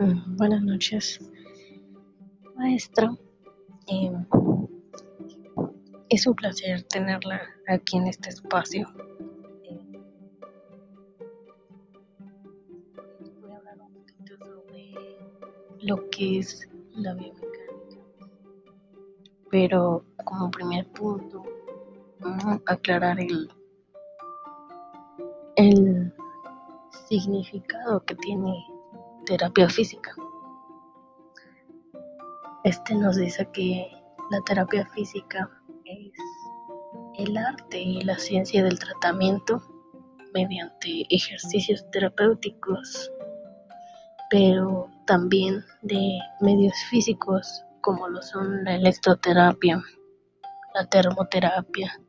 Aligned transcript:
Buenas 0.00 0.62
noches, 0.62 1.20
maestra. 2.56 3.14
Eh, 3.86 4.10
es 6.08 6.26
un 6.26 6.34
placer 6.34 6.84
tenerla 6.84 7.42
aquí 7.68 7.98
en 7.98 8.06
este 8.06 8.30
espacio. 8.30 8.88
Voy 13.42 13.52
a 13.52 13.56
hablar 13.58 13.78
un 13.78 13.92
poquito 13.92 14.38
sobre 14.38 14.94
lo 15.82 16.08
que 16.08 16.38
es 16.38 16.66
la 16.94 17.12
biomecánica. 17.12 17.60
Pero 19.50 20.02
como 20.24 20.50
primer 20.50 20.86
punto, 20.92 21.42
aclarar 22.64 23.20
el, 23.20 23.50
el 25.56 26.10
significado 27.06 28.02
que 28.06 28.14
tiene 28.14 28.64
terapia 29.30 29.68
física. 29.68 30.12
Este 32.64 32.96
nos 32.96 33.14
dice 33.14 33.48
que 33.52 33.88
la 34.28 34.40
terapia 34.44 34.84
física 34.86 35.48
es 35.84 36.12
el 37.16 37.36
arte 37.36 37.78
y 37.78 38.00
la 38.02 38.18
ciencia 38.18 38.64
del 38.64 38.80
tratamiento 38.80 39.62
mediante 40.34 41.06
ejercicios 41.10 41.88
terapéuticos, 41.92 43.12
pero 44.30 44.90
también 45.06 45.64
de 45.82 46.18
medios 46.40 46.74
físicos 46.90 47.64
como 47.82 48.08
lo 48.08 48.22
son 48.22 48.64
la 48.64 48.74
electroterapia, 48.74 49.80
la 50.74 50.86
termoterapia, 50.86 52.00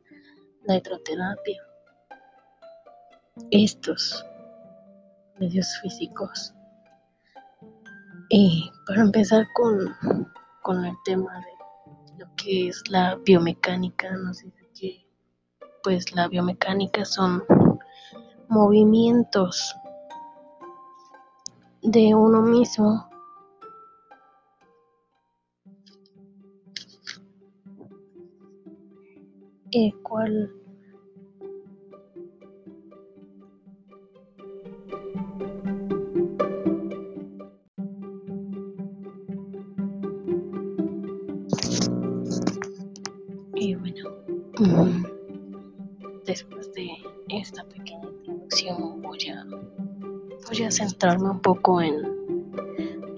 la 0.64 0.76
hidroterapia. 0.76 1.62
Estos 3.52 4.26
medios 5.38 5.78
físicos 5.82 6.52
y 8.34 8.72
para 8.86 9.02
empezar 9.02 9.46
con, 9.52 9.94
con 10.62 10.86
el 10.86 10.96
tema 11.04 11.38
de 11.38 12.24
lo 12.24 12.34
que 12.34 12.68
es 12.68 12.82
la 12.88 13.16
biomecánica, 13.16 14.10
nos 14.16 14.42
dice 14.42 14.70
que 14.74 15.06
pues 15.82 16.14
la 16.14 16.28
biomecánica 16.28 17.04
son 17.04 17.44
movimientos 18.48 19.76
de 21.82 22.14
uno 22.14 22.40
mismo. 22.40 23.06
El 29.72 29.94
cual 30.02 30.61
esta 47.42 47.64
pequeña 47.64 48.08
introducción 48.08 49.02
voy 49.02 49.28
a, 49.28 49.44
voy 49.44 50.62
a 50.62 50.70
centrarme 50.70 51.28
un 51.28 51.40
poco 51.40 51.82
en 51.82 52.00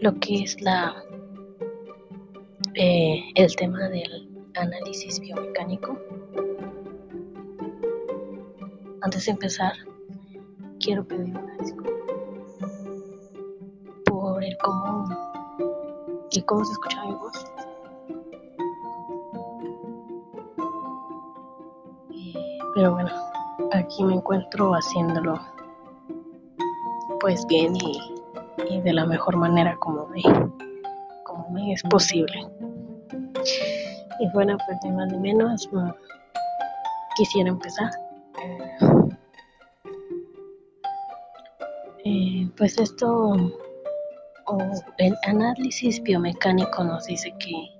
lo 0.00 0.18
que 0.18 0.42
es 0.44 0.60
la 0.62 0.94
eh, 2.74 3.22
el 3.34 3.54
tema 3.54 3.88
del 3.88 4.28
análisis 4.54 5.20
biomecánico. 5.20 5.98
Antes 9.02 9.26
de 9.26 9.32
empezar, 9.32 9.74
quiero 10.80 11.06
pedir 11.06 11.36
una 11.36 11.56
disculpa 11.58 11.90
por 14.06 14.42
el 14.42 14.56
cómo, 14.56 15.04
el 16.32 16.44
cómo 16.46 16.64
se 16.64 16.72
escucha 16.72 17.04
mi 17.04 17.12
voz. 17.12 17.44
Pero 22.74 22.92
bueno, 22.92 23.10
aquí 23.72 24.04
me 24.04 24.14
encuentro 24.14 24.72
haciéndolo 24.72 25.40
pues 27.20 27.46
bien 27.46 27.74
y, 27.76 28.80
de 28.82 28.92
la 28.92 29.06
mejor 29.06 29.36
manera 29.36 29.76
como 29.76 30.06
me, 30.08 30.22
como 31.24 31.48
me 31.50 31.72
es 31.72 31.82
posible. 31.84 32.46
Y 34.20 34.28
bueno, 34.32 34.56
pues 34.66 34.78
de 34.82 34.90
más 34.92 35.10
ni 35.10 35.18
menos, 35.18 35.68
mm, 35.72 35.90
quisiera 37.16 37.48
empezar. 37.48 37.90
Eh, 42.04 42.50
pues 42.56 42.78
esto, 42.78 43.32
o 44.46 44.58
el 44.98 45.16
análisis 45.26 46.02
biomecánico 46.02 46.84
nos 46.84 47.06
dice 47.06 47.34
que, 47.38 47.70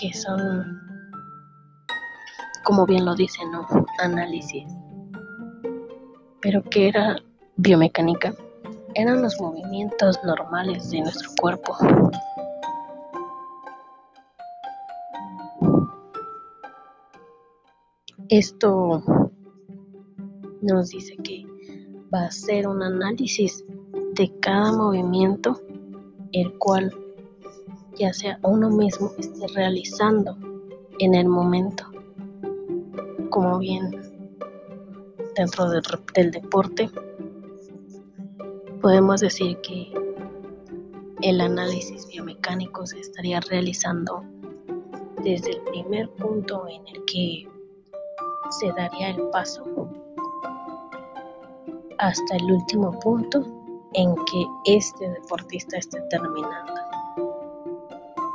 que 0.00 0.14
son 0.14 0.97
como 2.64 2.86
bien 2.86 3.04
lo 3.04 3.14
dice, 3.14 3.44
¿no? 3.46 3.66
Análisis. 3.98 4.64
Pero 6.40 6.62
¿qué 6.70 6.88
era 6.88 7.20
biomecánica? 7.56 8.34
Eran 8.94 9.22
los 9.22 9.40
movimientos 9.40 10.18
normales 10.24 10.90
de 10.90 11.00
nuestro 11.00 11.30
cuerpo. 11.40 11.76
Esto 18.28 19.02
nos 20.60 20.90
dice 20.90 21.16
que 21.16 21.44
va 22.12 22.24
a 22.24 22.30
ser 22.30 22.68
un 22.68 22.82
análisis 22.82 23.64
de 24.14 24.32
cada 24.40 24.72
movimiento, 24.72 25.60
el 26.32 26.52
cual 26.58 26.94
ya 27.98 28.12
sea 28.12 28.38
uno 28.42 28.70
mismo 28.70 29.10
esté 29.18 29.46
realizando 29.54 30.36
en 30.98 31.14
el 31.14 31.28
momento 31.28 31.84
como 33.38 33.60
bien 33.60 33.92
dentro 35.36 35.70
del, 35.70 36.30
deporte, 36.32 36.90
podemos 38.82 39.20
decir 39.20 39.56
que 39.60 39.92
el 41.22 41.40
análisis 41.40 42.08
biomecánico 42.08 42.84
se 42.84 42.98
estaría 42.98 43.38
realizando 43.38 44.24
desde 45.22 45.52
el 45.52 45.60
primer 45.70 46.10
punto 46.14 46.66
en 46.66 46.84
el 46.88 47.04
que 47.04 47.48
se 48.58 48.72
daría 48.72 49.10
el 49.10 49.22
paso 49.28 49.64
hasta 51.98 52.36
el 52.38 52.50
último 52.50 52.98
punto 52.98 53.46
en 53.92 54.16
que 54.16 54.46
este 54.64 55.10
deportista 55.10 55.76
esté 55.76 56.00
terminando. 56.10 56.72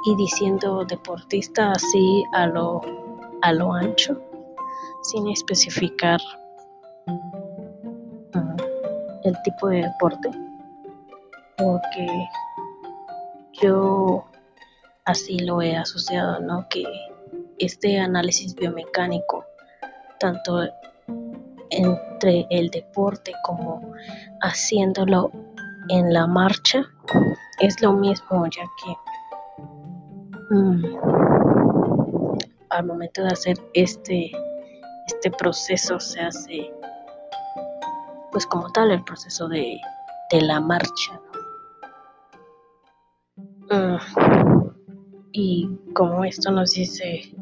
Y 0.05 0.15
diciendo 0.15 0.85
deportista 0.85 1.73
así 1.73 2.23
a 2.31 2.47
lo, 2.47 2.79
a 3.41 3.51
lo 3.51 3.73
ancho, 3.73 4.17
sin 5.03 5.27
especificar 5.29 6.19
el 9.23 9.41
tipo 9.43 9.67
de 9.69 9.83
deporte, 9.83 10.29
porque 11.57 12.07
yo 13.61 14.25
así 15.05 15.39
lo 15.39 15.61
he 15.61 15.75
asociado, 15.75 16.39
¿no? 16.39 16.67
Que 16.69 16.83
este 17.59 17.99
análisis 17.99 18.55
biomecánico, 18.55 19.45
tanto 20.19 20.63
entre 21.69 22.45
el 22.49 22.69
deporte 22.69 23.33
como 23.43 23.93
haciéndolo 24.41 25.31
en 25.89 26.13
la 26.13 26.27
marcha, 26.27 26.83
es 27.59 27.81
lo 27.81 27.93
mismo, 27.93 28.45
ya 28.47 28.63
que 28.83 30.55
um, 30.55 30.81
al 32.69 32.85
momento 32.85 33.23
de 33.23 33.27
hacer 33.27 33.57
este 33.73 34.31
este 35.07 35.31
proceso 35.31 35.99
se 35.99 36.21
hace, 36.21 36.71
pues 38.31 38.45
como 38.45 38.71
tal, 38.71 38.91
el 38.91 39.03
proceso 39.03 39.47
de, 39.47 39.79
de 40.31 40.41
la 40.41 40.59
marcha. 40.59 41.19
Uh, 43.71 44.69
y 45.31 45.69
como 45.93 46.23
esto 46.23 46.51
nos 46.51 46.71
dice, 46.71 47.33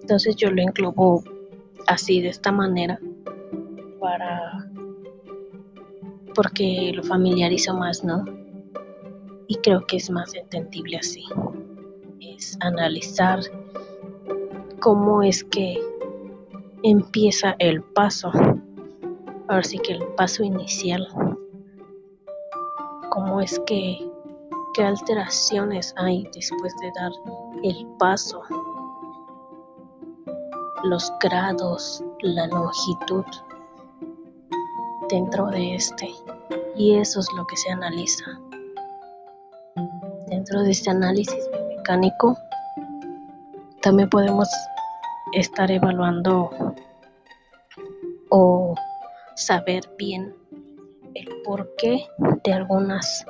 entonces 0.00 0.36
yo 0.36 0.50
lo 0.50 0.62
englobo 0.62 1.22
así, 1.86 2.20
de 2.22 2.28
esta 2.28 2.50
manera, 2.50 2.98
para, 4.00 4.70
porque 6.34 6.92
lo 6.94 7.02
familiarizo 7.02 7.74
más, 7.74 8.04
¿no? 8.04 8.24
Y 9.48 9.56
creo 9.56 9.86
que 9.86 9.96
es 9.96 10.10
más 10.10 10.34
entendible 10.34 10.98
así. 10.98 11.24
Es 12.20 12.56
analizar 12.60 13.40
cómo 14.80 15.22
es 15.22 15.44
que 15.44 15.78
empieza 16.82 17.56
el 17.58 17.82
paso. 17.82 18.30
Ahora 19.48 19.62
sí 19.62 19.78
que 19.78 19.92
el 19.92 20.06
paso 20.14 20.42
inicial. 20.42 21.06
Cómo 23.10 23.40
es 23.40 23.58
que, 23.66 23.98
qué 24.74 24.82
alteraciones 24.82 25.94
hay 25.96 26.28
después 26.34 26.74
de 26.80 26.92
dar 26.94 27.12
el 27.62 27.86
paso. 27.98 28.42
Los 30.84 31.12
grados, 31.20 32.04
la 32.20 32.46
longitud. 32.46 33.24
dentro 35.08 35.46
de 35.46 35.74
este 35.74 36.06
y 36.76 36.94
eso 36.96 37.20
es 37.20 37.32
lo 37.34 37.46
que 37.46 37.56
se 37.56 37.70
analiza. 37.70 38.24
Dentro 40.28 40.62
de 40.62 40.70
este 40.70 40.90
análisis 40.90 41.48
biomecánico 41.50 42.36
también 43.88 44.10
podemos 44.10 44.50
estar 45.32 45.70
evaluando 45.70 46.50
o 48.28 48.74
saber 49.34 49.80
bien 49.96 50.36
el 51.14 51.26
porqué 51.42 52.06
de 52.44 52.52
algunas 52.52 53.24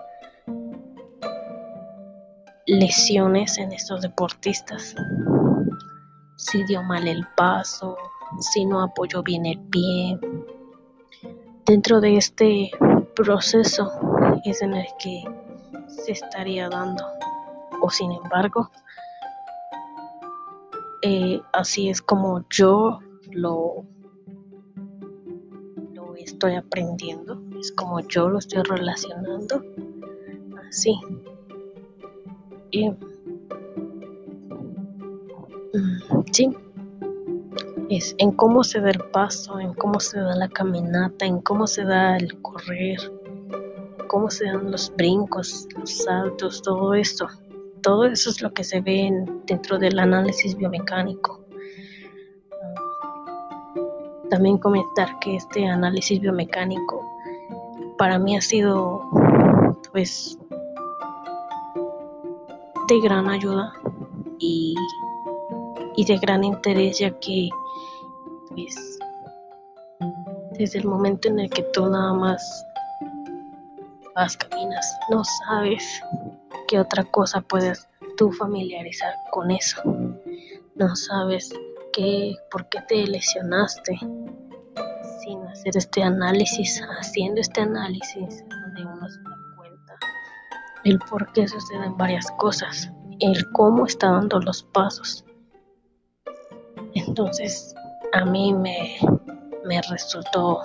lesiones 2.66 3.56
en 3.58 3.70
estos 3.70 4.00
deportistas. 4.00 4.96
Si 6.34 6.64
dio 6.64 6.82
mal 6.82 7.06
el 7.06 7.24
paso, 7.36 7.96
si 8.40 8.64
no 8.64 8.82
apoyó 8.82 9.22
bien 9.22 9.46
el 9.46 9.60
pie. 9.60 10.18
Dentro 11.66 12.00
de 12.00 12.16
este 12.16 12.72
proceso 13.14 13.92
es 14.44 14.60
en 14.62 14.74
el 14.74 14.88
que 14.98 15.22
se 15.86 16.10
estaría 16.10 16.68
dando. 16.68 17.04
O 17.80 17.90
sin 17.90 18.10
embargo, 18.10 18.72
eh, 21.02 21.40
así 21.52 21.88
es 21.88 22.02
como 22.02 22.44
yo 22.50 22.98
lo, 23.30 23.84
estoy 26.28 26.54
aprendiendo, 26.54 27.40
es 27.58 27.72
como 27.72 28.00
yo 28.00 28.28
lo 28.28 28.38
estoy 28.38 28.62
relacionando, 28.62 29.64
así. 30.68 30.94
Y, 32.70 32.90
mm, 32.90 32.96
sí, 36.32 36.50
es 37.88 38.14
en 38.18 38.32
cómo 38.32 38.62
se 38.62 38.80
da 38.80 38.90
el 38.90 39.02
paso, 39.10 39.58
en 39.58 39.72
cómo 39.74 39.98
se 40.00 40.20
da 40.20 40.36
la 40.36 40.48
caminata, 40.48 41.24
en 41.24 41.40
cómo 41.40 41.66
se 41.66 41.84
da 41.84 42.16
el 42.16 42.40
correr, 42.42 42.98
cómo 44.08 44.30
se 44.30 44.44
dan 44.44 44.70
los 44.70 44.94
brincos, 44.96 45.66
los 45.78 45.90
saltos, 45.90 46.62
todo 46.62 46.94
esto. 46.94 47.26
Todo 47.88 48.04
eso 48.04 48.28
es 48.28 48.42
lo 48.42 48.52
que 48.52 48.64
se 48.64 48.82
ve 48.82 49.10
dentro 49.46 49.78
del 49.78 49.98
análisis 49.98 50.54
biomecánico. 50.54 51.40
También 54.28 54.58
comentar 54.58 55.18
que 55.20 55.36
este 55.36 55.66
análisis 55.66 56.20
biomecánico 56.20 57.02
para 57.96 58.18
mí 58.18 58.36
ha 58.36 58.42
sido 58.42 59.08
pues 59.90 60.38
de 62.88 63.00
gran 63.00 63.30
ayuda 63.30 63.72
y, 64.38 64.74
y 65.96 66.04
de 66.04 66.18
gran 66.18 66.44
interés 66.44 66.98
ya 66.98 67.10
que 67.20 67.48
pues 68.50 68.98
desde 70.58 70.80
el 70.80 70.84
momento 70.84 71.28
en 71.28 71.38
el 71.38 71.48
que 71.48 71.62
tú 71.72 71.88
nada 71.88 72.12
más 72.12 72.66
vas, 74.14 74.36
caminas, 74.36 74.86
no 75.08 75.22
sabes 75.24 76.02
qué 76.68 76.78
otra 76.78 77.02
cosa 77.04 77.40
puedes 77.40 77.88
tú 78.16 78.30
familiarizar 78.30 79.14
con 79.32 79.50
eso. 79.50 79.82
No 80.76 80.94
sabes 80.94 81.52
qué, 81.92 82.36
por 82.50 82.68
qué 82.68 82.80
te 82.82 83.06
lesionaste 83.06 83.98
sin 85.20 85.42
hacer 85.46 85.76
este 85.76 86.02
análisis, 86.02 86.80
haciendo 87.00 87.40
este 87.40 87.62
análisis 87.62 88.44
donde 88.48 88.84
uno 88.84 89.08
se 89.08 89.20
da 89.20 89.36
cuenta 89.56 89.98
el 90.84 90.98
por 91.00 91.32
qué 91.32 91.48
suceden 91.48 91.96
varias 91.96 92.30
cosas, 92.32 92.92
el 93.18 93.50
cómo 93.52 93.86
está 93.86 94.12
dando 94.12 94.38
los 94.38 94.62
pasos. 94.62 95.24
Entonces, 96.94 97.74
a 98.12 98.24
mí 98.24 98.52
me, 98.52 98.98
me 99.64 99.80
resultó 99.82 100.62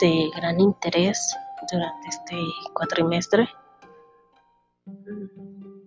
de 0.00 0.30
gran 0.36 0.60
interés 0.60 1.34
durante 1.70 2.08
este 2.08 2.36
cuatrimestre 2.74 3.48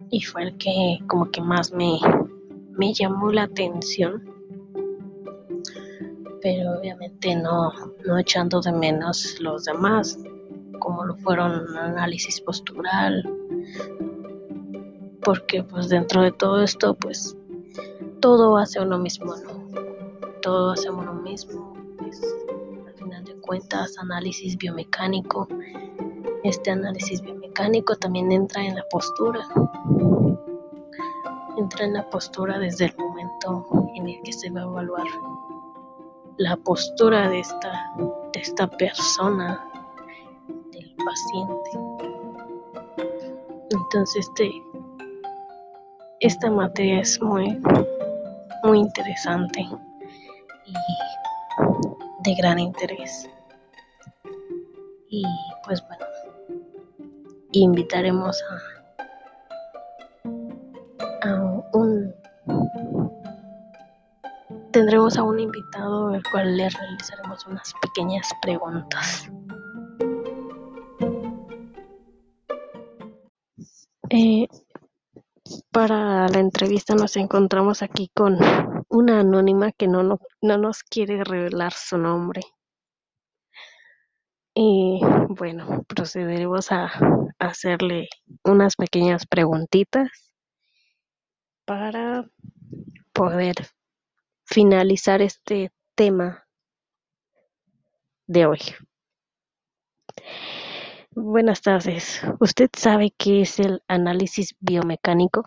y 0.10 0.22
fue 0.22 0.44
el 0.44 0.58
que 0.58 1.00
como 1.08 1.30
que 1.32 1.42
más 1.42 1.72
me, 1.74 2.00
me 2.72 2.94
llamó 2.94 3.32
la 3.32 3.44
atención. 3.44 4.24
Pero 6.42 6.80
obviamente 6.80 7.36
no, 7.36 7.72
no 8.06 8.18
echando 8.18 8.62
de 8.62 8.72
menos 8.72 9.40
los 9.40 9.66
demás 9.66 10.18
como 10.80 11.04
lo 11.04 11.16
fueron 11.18 11.76
análisis 11.78 12.40
postural 12.42 13.24
porque 15.28 15.64
pues 15.64 15.90
dentro 15.90 16.22
de 16.22 16.32
todo 16.32 16.64
esto 16.64 16.94
pues 16.94 17.36
todo 18.22 18.58
hace 18.58 18.80
uno 18.80 18.98
mismo 18.98 19.36
no 19.36 19.82
todo 20.42 20.72
hace 20.72 20.90
uno 20.90 21.14
mismo 21.14 21.74
pues, 21.98 22.22
al 22.88 22.94
final 22.94 23.26
de 23.26 23.36
cuentas 23.36 23.98
análisis 23.98 24.58
biomecánico 24.58 25.48
este 26.44 26.72
análisis 26.72 27.22
biomecánico 27.22 27.37
también 28.00 28.32
entra 28.32 28.64
en 28.64 28.76
la 28.76 28.84
postura. 28.90 29.40
Entra 31.58 31.86
en 31.86 31.94
la 31.94 32.08
postura 32.10 32.60
desde 32.60 32.86
el 32.86 32.96
momento 32.98 33.66
en 33.96 34.08
el 34.08 34.22
que 34.24 34.32
se 34.32 34.50
va 34.52 34.62
a 34.62 34.64
evaluar 34.64 35.08
la 36.38 36.56
postura 36.58 37.30
de 37.30 37.40
esta, 37.40 37.94
de 38.32 38.40
esta 38.40 38.68
persona, 38.68 39.60
del 40.72 40.96
paciente. 41.04 41.72
Entonces, 43.72 44.28
este, 44.28 44.52
esta 46.20 46.52
materia 46.52 47.02
es 47.02 47.20
muy, 47.22 47.60
muy 48.64 48.80
interesante 48.80 49.62
y 50.66 50.74
de 52.24 52.36
gran 52.36 52.60
interés. 52.60 53.28
Y 55.10 55.24
pues 55.66 55.82
bueno, 55.88 56.07
invitaremos 57.52 58.42
a, 61.24 61.36
un 61.74 62.14
tendremos 64.72 65.18
a 65.18 65.24
un 65.24 65.40
invitado 65.40 66.10
al 66.10 66.24
cual 66.32 66.56
le 66.56 66.70
realizaremos 66.70 67.46
unas 67.48 67.74
pequeñas 67.82 68.30
preguntas. 68.42 69.30
Eh, 74.10 74.48
para 75.72 76.28
la 76.30 76.40
entrevista 76.40 76.96
nos 76.96 77.18
encontramos 77.18 77.82
aquí 77.82 78.10
con 78.14 78.38
una 78.90 79.20
anónima 79.22 79.72
que 79.72 79.88
no, 79.88 80.04
no, 80.04 80.20
no 80.42 80.58
nos 80.58 80.84
quiere 80.84 81.24
revelar 81.24 81.74
su 81.74 81.98
nombre. 81.98 82.42
Y 84.60 85.00
bueno, 85.30 85.84
procederemos 85.88 86.72
a 86.72 86.90
hacerle 87.38 88.10
unas 88.44 88.76
pequeñas 88.76 89.28
preguntitas 89.28 90.10
para 91.64 92.28
poder 93.14 93.54
finalizar 94.46 95.22
este 95.22 95.72
tema 95.94 96.48
de 98.26 98.48
hoy. 98.48 98.58
Buenas 101.12 101.62
tardes. 101.62 102.24
¿Usted 102.40 102.72
sabe 102.76 103.14
qué 103.16 103.42
es 103.42 103.60
el 103.60 103.84
análisis 103.88 104.56
biomecánico? 104.60 105.44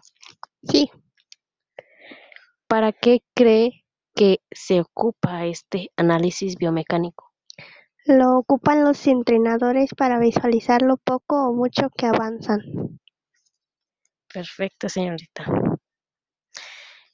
Sí. 0.62 0.88
¿Para 2.68 2.92
qué 2.92 3.24
cree 3.34 3.84
que 4.14 4.38
se 4.52 4.82
ocupa 4.82 5.46
este 5.46 5.90
análisis 5.96 6.54
biomecánico? 6.54 7.29
Lo 8.06 8.38
ocupan 8.38 8.82
los 8.84 9.06
entrenadores 9.06 9.90
para 9.96 10.18
visualizar 10.18 10.82
lo 10.82 10.96
poco 10.96 11.48
o 11.48 11.52
mucho 11.52 11.90
que 11.90 12.06
avanzan. 12.06 12.60
Perfecto, 14.32 14.88
señorita. 14.88 15.44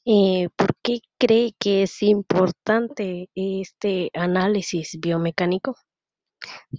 Eh, 0.04 0.48
¿Por 0.54 0.76
qué 0.82 1.00
cree 1.18 1.54
que 1.58 1.82
es 1.82 2.02
importante 2.02 3.28
este 3.34 4.10
análisis 4.14 4.98
biomecánico? 5.00 5.76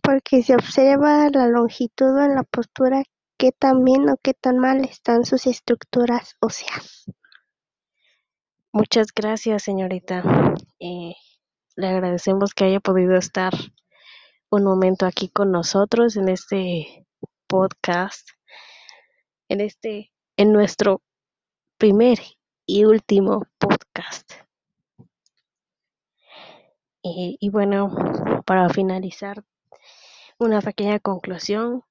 Porque 0.01 0.43
se 0.43 0.55
observa 0.55 1.29
la 1.29 1.47
longitud 1.47 2.17
en 2.19 2.35
la 2.35 2.43
postura, 2.43 3.03
qué 3.37 3.51
tan 3.51 3.83
bien 3.83 4.07
o 4.09 4.17
qué 4.23 4.33
tan 4.33 4.59
mal 4.59 4.85
están 4.85 5.25
sus 5.25 5.45
estructuras 5.45 6.35
óseas. 6.39 7.05
Muchas 8.71 9.07
gracias, 9.13 9.63
señorita. 9.63 10.23
Eh, 10.79 11.13
le 11.75 11.87
agradecemos 11.87 12.53
que 12.53 12.65
haya 12.65 12.79
podido 12.79 13.17
estar 13.17 13.53
un 14.49 14.63
momento 14.63 15.05
aquí 15.05 15.29
con 15.29 15.51
nosotros 15.51 16.15
en 16.15 16.29
este 16.29 17.05
podcast, 17.47 18.29
en 19.49 19.61
este, 19.61 20.11
en 20.37 20.53
nuestro 20.53 21.01
primer 21.77 22.19
y 22.65 22.85
último 22.85 23.43
podcast. 23.57 24.33
Y, 27.03 27.49
bueno, 27.49 27.89
para 28.45 28.67
finalizar, 28.69 29.43
una 30.39 30.61
pequeña 30.61 30.99
conclusión. 30.99 31.83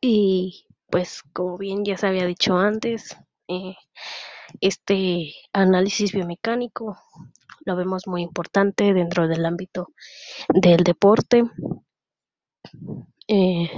Y 0.00 0.66
pues 0.90 1.22
como 1.32 1.56
bien 1.56 1.84
ya 1.84 1.96
se 1.96 2.08
había 2.08 2.26
dicho 2.26 2.56
antes, 2.58 3.16
eh, 3.48 3.76
este 4.60 5.32
análisis 5.52 6.12
biomecánico 6.12 6.98
lo 7.64 7.76
vemos 7.76 8.06
muy 8.06 8.22
importante 8.22 8.92
dentro 8.92 9.28
del 9.28 9.44
ámbito 9.46 9.88
del 10.48 10.84
deporte 10.84 11.44
eh, 13.28 13.70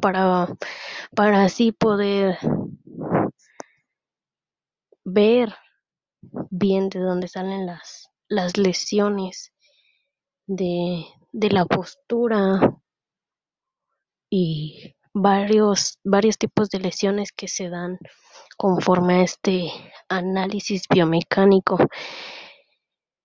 para, 0.00 0.48
para 1.14 1.44
así 1.44 1.72
poder 1.72 2.38
ver 5.04 5.54
bien 6.50 6.88
de 6.88 7.00
dónde 7.00 7.28
salen 7.28 7.66
las, 7.66 8.10
las 8.28 8.56
lesiones 8.56 9.52
de, 10.46 11.04
de 11.32 11.50
la 11.50 11.64
postura 11.64 12.78
y 14.30 14.94
varios, 15.12 15.98
varios 16.04 16.38
tipos 16.38 16.70
de 16.70 16.78
lesiones 16.78 17.32
que 17.32 17.48
se 17.48 17.68
dan 17.68 17.98
conforme 18.56 19.14
a 19.14 19.22
este 19.22 19.70
análisis 20.08 20.84
biomecánico. 20.88 21.78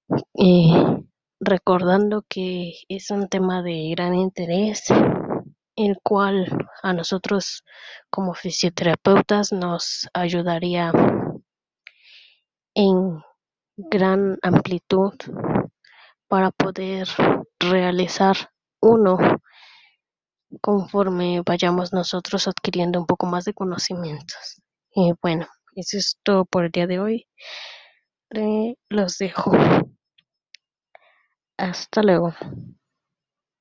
Eh, 0.09 1.03
recordando 1.39 2.23
que 2.27 2.73
es 2.87 3.09
un 3.11 3.27
tema 3.27 3.61
de 3.61 3.89
gran 3.91 4.15
interés, 4.15 4.85
el 5.75 5.97
cual 6.01 6.47
a 6.81 6.93
nosotros 6.93 7.63
como 8.09 8.33
fisioterapeutas 8.33 9.51
nos 9.51 10.07
ayudaría 10.13 10.91
en 12.73 13.21
gran 13.75 14.37
amplitud 14.41 15.13
para 16.27 16.51
poder 16.51 17.07
realizar 17.59 18.35
uno 18.81 19.17
conforme 20.61 21.41
vayamos 21.45 21.93
nosotros 21.93 22.47
adquiriendo 22.47 22.99
un 22.99 23.05
poco 23.05 23.25
más 23.25 23.45
de 23.45 23.53
conocimientos. 23.53 24.61
Y 24.93 25.13
bueno, 25.21 25.47
eso 25.75 25.97
es 25.97 26.17
todo 26.23 26.45
por 26.45 26.65
el 26.65 26.71
día 26.71 26.87
de 26.87 26.99
hoy. 26.99 27.27
los 28.89 29.17
dejo. 29.17 29.51
Hasta 31.57 32.01
luego. 32.03 32.33